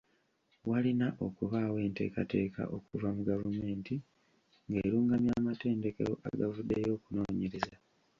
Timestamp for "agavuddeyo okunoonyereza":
6.29-7.75